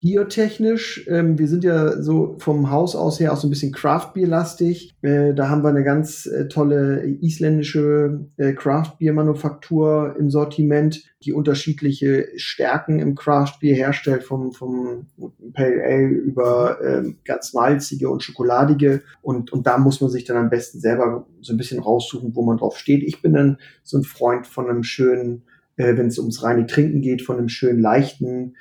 [0.00, 4.94] Biotechnisch, ähm, wir sind ja so vom Haus aus her auch so ein bisschen Craft-Bier-lastig.
[5.02, 12.28] Äh, da haben wir eine ganz äh, tolle isländische äh, Craft-Bier-Manufaktur im Sortiment, die unterschiedliche
[12.36, 15.08] Stärken im Craft-Bier herstellt, vom, vom
[15.52, 19.02] Pale Ale über äh, ganz malzige und schokoladige.
[19.20, 22.44] Und, und da muss man sich dann am besten selber so ein bisschen raussuchen, wo
[22.44, 23.02] man drauf steht.
[23.02, 25.42] Ich bin dann so ein Freund von einem schönen,
[25.76, 28.54] äh, wenn es ums reine Trinken geht, von einem schönen leichten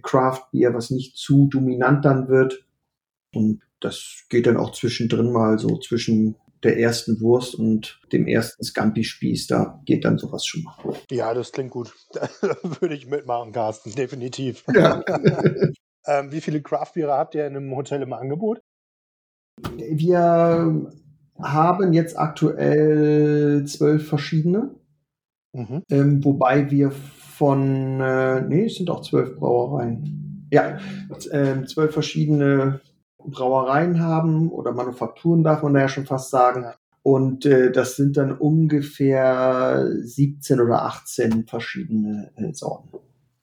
[0.00, 2.64] Craft Beer, was nicht zu dominant dann wird.
[3.34, 8.64] Und das geht dann auch zwischendrin mal so zwischen der ersten Wurst und dem ersten
[8.64, 9.46] Scampi-Spieß.
[9.46, 10.76] Da geht dann sowas schon mal.
[11.10, 11.94] Ja, das klingt gut.
[12.12, 12.28] Da
[12.80, 14.64] würde ich mitmachen, Carsten, definitiv.
[14.74, 15.02] Ja.
[16.06, 18.60] ähm, wie viele Craft-Biere habt ihr in einem Hotel im Angebot?
[19.76, 20.90] Wir
[21.38, 24.74] haben jetzt aktuell zwölf verschiedene.
[25.52, 25.82] Mhm.
[25.90, 26.92] Ähm, wobei wir
[27.44, 30.48] von, äh, nee, es sind auch zwölf Brauereien.
[30.50, 30.78] Ja,
[31.30, 32.80] äh, zwölf verschiedene
[33.18, 36.64] Brauereien haben oder Manufakturen darf man da ja schon fast sagen.
[37.02, 42.96] Und äh, das sind dann ungefähr 17 oder 18 verschiedene äh, Sorten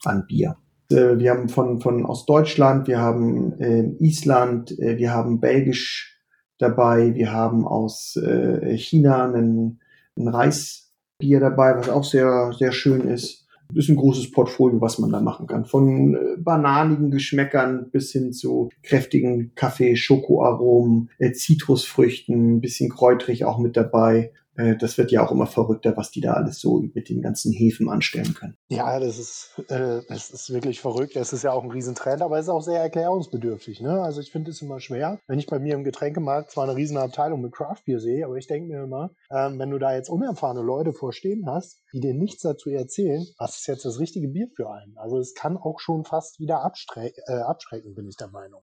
[0.04, 0.58] an Bier.
[0.90, 6.20] Äh, wir haben von, von aus Deutschland, wir haben äh, Island, äh, wir haben Belgisch
[6.58, 9.80] dabei, wir haben aus äh, China ein
[10.18, 13.42] Reisbier dabei, was auch sehr, sehr schön ist
[13.76, 15.66] ist ein großes Portfolio, was man da machen kann.
[15.66, 23.58] Von äh, bananigen Geschmäckern bis hin zu kräftigen Kaffee, Schokoaromen, äh, Zitrusfrüchten, bisschen kräutrig auch
[23.58, 24.32] mit dabei.
[24.62, 27.52] Äh, das wird ja auch immer verrückter, was die da alles so mit den ganzen
[27.52, 28.58] Hefen anstellen können.
[28.69, 31.15] Ja, das ist, äh, das ist wirklich verrückt.
[31.15, 33.82] Das ist ja auch ein Riesentrend, aber es ist auch sehr erklärungsbedürftig.
[33.82, 34.02] Ne?
[34.02, 36.97] Also ich finde es immer schwer, wenn ich bei mir im Getränkemarkt zwar eine riesen
[36.97, 40.62] Abteilung mit Craftbier sehe, aber ich denke mir immer, ähm, wenn du da jetzt unerfahrene
[40.62, 44.69] Leute vorstehen hast, die dir nichts dazu erzählen, was ist jetzt das richtige Bier für
[44.69, 44.97] einen?
[44.97, 48.62] Also es kann auch schon fast wieder abstre äh, abschrecken, bin ich der Meinung.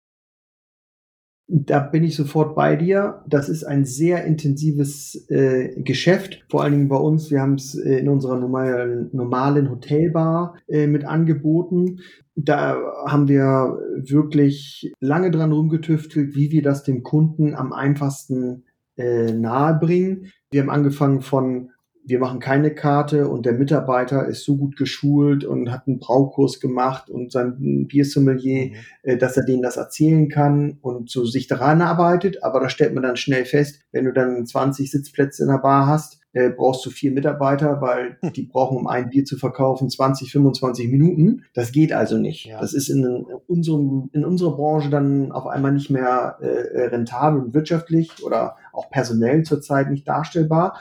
[1.52, 3.24] Da bin ich sofort bei dir.
[3.26, 7.32] Das ist ein sehr intensives äh, Geschäft, vor allen Dingen bei uns.
[7.32, 11.98] Wir haben es äh, in unserer normalen, normalen Hotelbar äh, mit angeboten.
[12.36, 18.62] Da haben wir wirklich lange dran rumgetüftelt, wie wir das dem Kunden am einfachsten
[18.96, 20.30] äh, nahebringen.
[20.52, 21.70] Wir haben angefangen von
[22.04, 26.60] wir machen keine Karte und der Mitarbeiter ist so gut geschult und hat einen Braukurs
[26.60, 28.74] gemacht und sein Biersommelier, mhm.
[29.02, 32.42] äh, dass er denen das erzählen kann und so sich daran arbeitet.
[32.42, 35.86] Aber da stellt man dann schnell fest, wenn du dann 20 Sitzplätze in der Bar
[35.86, 38.32] hast, äh, brauchst du vier Mitarbeiter, weil hm.
[38.32, 41.44] die brauchen, um ein Bier zu verkaufen, 20, 25 Minuten.
[41.54, 42.46] Das geht also nicht.
[42.46, 42.60] Ja.
[42.60, 47.40] Das ist in, in, unserem, in unserer Branche dann auf einmal nicht mehr äh, rentabel
[47.40, 50.78] und wirtschaftlich oder auch personell zurzeit nicht darstellbar.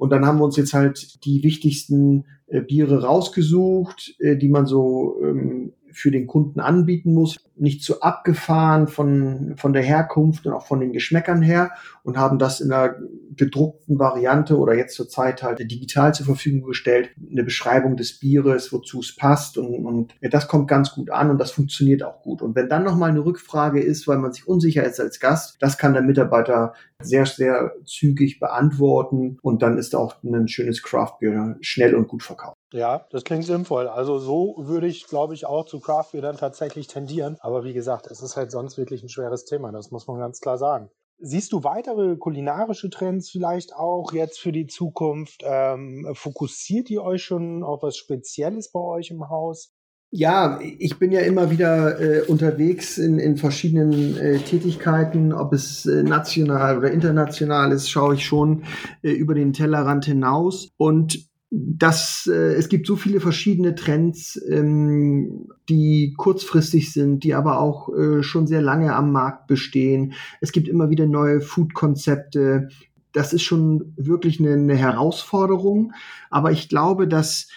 [0.00, 4.64] Und dann haben wir uns jetzt halt die wichtigsten äh, Biere rausgesucht, äh, die man
[4.64, 10.52] so ähm, für den Kunden anbieten muss, nicht zu abgefahren von, von der Herkunft und
[10.52, 11.70] auch von den Geschmäckern her
[12.02, 12.94] und haben das in einer
[13.36, 18.72] gedruckten Variante oder jetzt zur Zeit halt digital zur Verfügung gestellt, eine Beschreibung des Bieres,
[18.72, 22.22] wozu es passt und, und ja, das kommt ganz gut an und das funktioniert auch
[22.22, 22.42] gut.
[22.42, 25.78] Und wenn dann nochmal eine Rückfrage ist, weil man sich unsicher ist als Gast, das
[25.78, 31.56] kann der Mitarbeiter sehr, sehr zügig beantworten und dann ist auch ein schönes Craft Beer
[31.60, 32.56] schnell und gut verkauft.
[32.72, 33.88] Ja, das klingt sinnvoll.
[33.88, 37.36] Also so würde ich, glaube ich, auch zu Craft Beer dann tatsächlich tendieren.
[37.40, 39.72] Aber wie gesagt, es ist halt sonst wirklich ein schweres Thema.
[39.72, 40.90] Das muss man ganz klar sagen.
[41.22, 45.42] Siehst du weitere kulinarische Trends vielleicht auch jetzt für die Zukunft?
[45.44, 49.74] Ähm, fokussiert ihr euch schon auf was Spezielles bei euch im Haus?
[50.12, 55.86] Ja, ich bin ja immer wieder äh, unterwegs in, in verschiedenen äh, Tätigkeiten, ob es
[55.86, 58.64] äh, national oder international ist, schaue ich schon
[59.02, 60.70] äh, über den Tellerrand hinaus.
[60.78, 67.60] Und das, äh, es gibt so viele verschiedene Trends, ähm, die kurzfristig sind, die aber
[67.60, 70.12] auch äh, schon sehr lange am Markt bestehen.
[70.40, 72.68] Es gibt immer wieder neue Food-Konzepte.
[73.12, 75.92] Das ist schon wirklich eine, eine Herausforderung.
[76.30, 77.48] Aber ich glaube, dass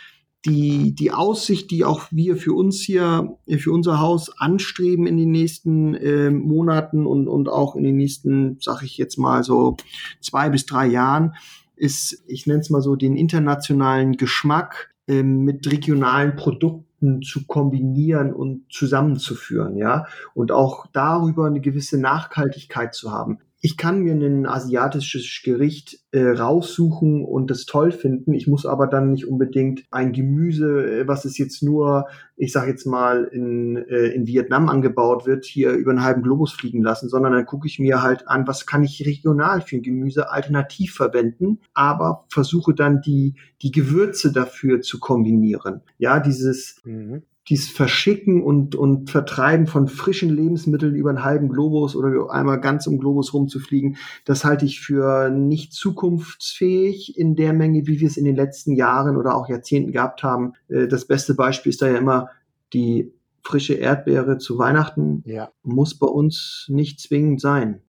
[0.45, 5.31] die, die Aussicht, die auch wir für uns hier, für unser Haus anstreben in den
[5.31, 9.77] nächsten äh, Monaten und, und auch in den nächsten, sag ich jetzt mal so
[10.19, 11.33] zwei bis drei Jahren,
[11.83, 18.33] ist, ich nenne es mal so, den internationalen Geschmack äh, mit regionalen Produkten zu kombinieren
[18.33, 24.45] und zusammenzuführen, ja, und auch darüber eine gewisse Nachhaltigkeit zu haben ich kann mir ein
[24.45, 28.33] asiatisches Gericht äh, raussuchen und das toll finden.
[28.33, 32.71] Ich muss aber dann nicht unbedingt ein Gemüse, äh, was es jetzt nur, ich sage
[32.71, 37.07] jetzt mal, in, äh, in Vietnam angebaut wird, hier über einen halben Globus fliegen lassen,
[37.07, 40.93] sondern dann gucke ich mir halt an, was kann ich regional für ein Gemüse alternativ
[40.95, 45.83] verwenden, aber versuche dann die, die Gewürze dafür zu kombinieren.
[45.97, 51.95] Ja, dieses, mhm dies Verschicken und, und Vertreiben von frischen Lebensmitteln über einen halben Globus
[51.95, 57.85] oder einmal ganz um Globus rumzufliegen, das halte ich für nicht zukunftsfähig in der Menge,
[57.85, 60.53] wie wir es in den letzten Jahren oder auch Jahrzehnten gehabt haben.
[60.69, 62.29] Äh, das beste Beispiel ist da ja immer
[62.73, 65.21] die frische Erdbeere zu Weihnachten.
[65.25, 65.51] Ja.
[65.63, 67.81] Muss bei uns nicht zwingend sein.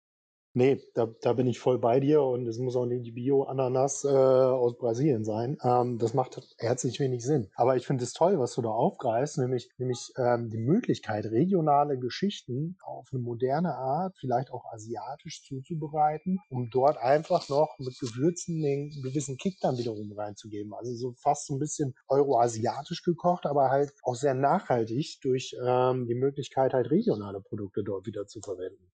[0.57, 4.05] Nee, da, da bin ich voll bei dir und es muss auch nicht die Bio-Ananas
[4.05, 5.59] äh, aus Brasilien sein.
[5.65, 7.51] Ähm, das macht herzlich wenig Sinn.
[7.57, 11.99] Aber ich finde es toll, was du da aufgreifst, nämlich, nämlich ähm, die Möglichkeit, regionale
[11.99, 18.63] Geschichten auf eine moderne Art, vielleicht auch asiatisch zuzubereiten, um dort einfach noch mit Gewürzen
[18.63, 20.73] den gewissen Kick dann wiederum reinzugeben.
[20.73, 26.07] Also so fast so ein bisschen euroasiatisch gekocht, aber halt auch sehr nachhaltig durch ähm,
[26.07, 28.94] die Möglichkeit, halt regionale Produkte dort wieder zu verwenden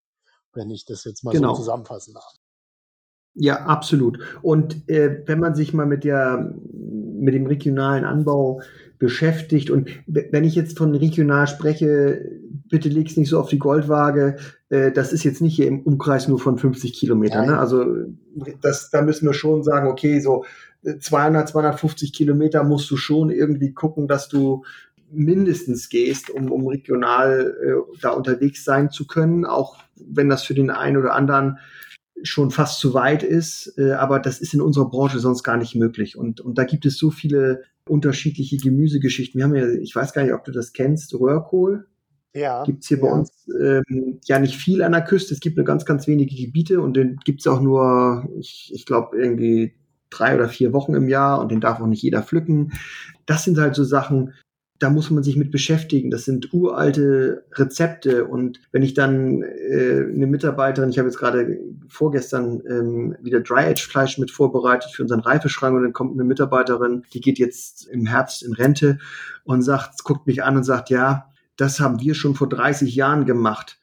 [0.55, 1.55] wenn ich das jetzt mal genau.
[1.55, 2.35] so zusammenfassen darf.
[3.35, 4.19] Ja, absolut.
[4.43, 6.55] Und äh, wenn man sich mal mit der
[7.21, 8.63] mit dem regionalen Anbau
[8.99, 12.23] beschäftigt und wenn ich jetzt von regional spreche,
[12.69, 14.37] bitte leg's nicht so auf die Goldwaage.
[14.69, 17.47] Äh, das ist jetzt nicht hier im Umkreis nur von 50 Kilometern.
[17.47, 17.59] Ne?
[17.59, 17.85] Also
[18.63, 20.45] das, da müssen wir schon sagen, okay, so
[20.83, 24.65] 200, äh, 250 Kilometer musst du schon irgendwie gucken, dass du
[25.11, 30.55] mindestens gehst, um, um regional äh, da unterwegs sein zu können, auch wenn das für
[30.55, 31.59] den einen oder anderen
[32.23, 35.75] schon fast zu weit ist, äh, aber das ist in unserer Branche sonst gar nicht
[35.75, 36.17] möglich.
[36.17, 39.39] Und, und da gibt es so viele unterschiedliche Gemüsegeschichten.
[39.39, 41.87] Wir haben ja, ich weiß gar nicht, ob du das kennst, Röhrkohl.
[42.33, 42.63] Ja.
[42.65, 43.05] Gibt's hier ja.
[43.05, 45.35] bei uns ähm, ja nicht viel an der Küste.
[45.35, 49.17] Es gibt nur ganz, ganz wenige Gebiete und den gibt's auch nur, ich, ich glaube,
[49.17, 49.75] irgendwie
[50.11, 52.73] drei oder vier Wochen im Jahr und den darf auch nicht jeder pflücken.
[53.27, 54.35] Das sind halt so Sachen,
[54.81, 56.11] da muss man sich mit beschäftigen.
[56.11, 58.25] Das sind uralte Rezepte.
[58.25, 64.17] Und wenn ich dann äh, eine Mitarbeiterin, ich habe jetzt gerade vorgestern ähm, wieder Dry-Age-Fleisch
[64.17, 68.43] mit vorbereitet für unseren Reifeschrank und dann kommt eine Mitarbeiterin, die geht jetzt im Herbst
[68.43, 68.99] in Rente
[69.45, 73.27] und sagt, guckt mich an und sagt, ja, das haben wir schon vor 30 Jahren
[73.27, 73.79] gemacht.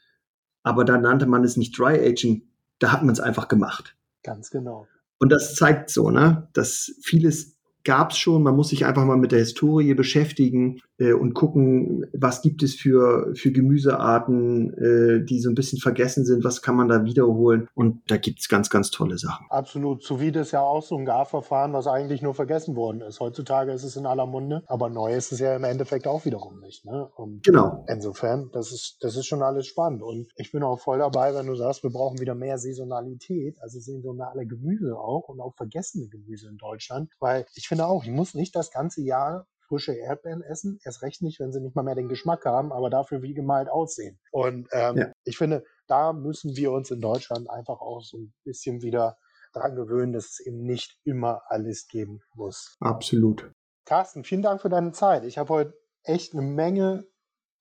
[0.64, 2.42] Aber da nannte man es nicht Dry-Aging,
[2.80, 3.96] da hat man es einfach gemacht.
[4.24, 4.88] Ganz genau.
[5.20, 8.44] Und das zeigt so, ne, dass vieles gab es schon.
[8.44, 12.76] Man muss sich einfach mal mit der Historie beschäftigen äh, und gucken, was gibt es
[12.76, 17.68] für, für Gemüsearten, äh, die so ein bisschen vergessen sind, was kann man da wiederholen.
[17.76, 19.46] Und da gibt es ganz, ganz tolle Sachen.
[19.50, 20.04] Absolut.
[20.04, 23.20] Sous vide ist ja auch so ein Garverfahren, was eigentlich nur vergessen worden ist.
[23.20, 26.60] Heutzutage ist es in aller Munde, aber neu ist es ja im Endeffekt auch wiederum
[26.60, 26.86] nicht.
[26.86, 27.10] Ne?
[27.16, 27.86] Und genau.
[27.88, 30.02] Insofern, das ist, das ist schon alles spannend.
[30.02, 33.80] Und ich bin auch voll dabei, wenn du sagst, wir brauchen wieder mehr Saisonalität, also
[33.80, 38.34] saisonale Gemüse auch und auch vergessene Gemüse in Deutschland, weil ich finde auch, ich muss
[38.34, 40.80] nicht das ganze Jahr frische Erdbeeren essen.
[40.84, 43.70] Erst recht nicht, wenn sie nicht mal mehr den Geschmack haben, aber dafür wie gemalt
[43.70, 44.20] aussehen.
[44.32, 45.12] Und ähm, ja.
[45.24, 49.18] ich finde, da müssen wir uns in Deutschland einfach auch so ein bisschen wieder
[49.54, 52.76] daran gewöhnen, dass es eben nicht immer alles geben muss.
[52.80, 53.52] Absolut.
[53.86, 55.24] Carsten, vielen Dank für deine Zeit.
[55.24, 57.06] Ich habe heute echt eine Menge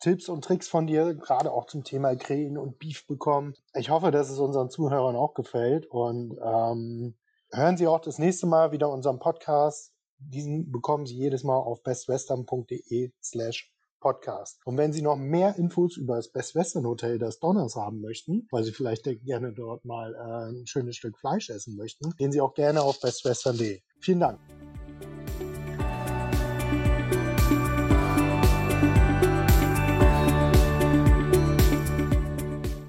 [0.00, 3.54] Tipps und Tricks von dir, gerade auch zum Thema Grillen und Beef bekommen.
[3.74, 7.16] Ich hoffe, dass es unseren Zuhörern auch gefällt und ähm,
[7.50, 11.82] hören Sie auch das nächste Mal wieder unseren Podcast diesen bekommen Sie jedes Mal auf
[11.82, 14.60] bestwestern.de slash Podcast.
[14.64, 18.46] Und wenn Sie noch mehr Infos über das Best Western Hotel des Donners haben möchten,
[18.50, 22.40] weil Sie vielleicht gerne dort mal äh, ein schönes Stück Fleisch essen möchten, gehen Sie
[22.40, 23.80] auch gerne auf bestwestern.de.
[24.00, 24.38] Vielen Dank.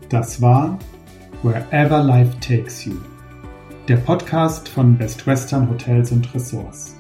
[0.10, 0.80] Das war
[1.44, 2.96] Wherever Life Takes You,
[3.88, 6.97] der Podcast von Best Western Hotels und Ressorts.